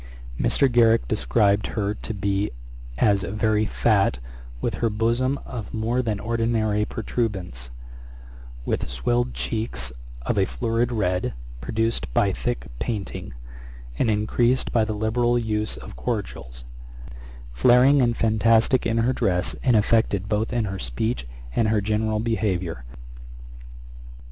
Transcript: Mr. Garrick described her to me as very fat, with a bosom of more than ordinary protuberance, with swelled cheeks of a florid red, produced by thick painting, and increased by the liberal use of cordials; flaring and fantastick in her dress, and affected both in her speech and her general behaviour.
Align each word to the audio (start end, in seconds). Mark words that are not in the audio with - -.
Mr. 0.39 0.65
Garrick 0.67 1.07
described 1.07 1.67
her 1.77 1.93
to 1.93 2.15
me 2.15 2.49
as 2.97 3.21
very 3.21 3.67
fat, 3.67 4.17
with 4.59 4.81
a 4.81 4.89
bosom 4.89 5.37
of 5.45 5.75
more 5.75 6.01
than 6.01 6.19
ordinary 6.19 6.85
protuberance, 6.85 7.69
with 8.65 8.89
swelled 8.89 9.35
cheeks 9.35 9.93
of 10.23 10.39
a 10.39 10.45
florid 10.45 10.91
red, 10.91 11.35
produced 11.61 12.11
by 12.15 12.31
thick 12.31 12.65
painting, 12.79 13.35
and 13.99 14.09
increased 14.09 14.71
by 14.71 14.83
the 14.83 14.93
liberal 14.95 15.37
use 15.37 15.77
of 15.77 15.95
cordials; 15.95 16.65
flaring 17.53 18.01
and 18.01 18.17
fantastick 18.17 18.87
in 18.87 18.97
her 18.97 19.13
dress, 19.13 19.55
and 19.61 19.75
affected 19.75 20.27
both 20.27 20.51
in 20.51 20.65
her 20.65 20.79
speech 20.79 21.27
and 21.55 21.67
her 21.67 21.79
general 21.79 22.19
behaviour. 22.19 22.85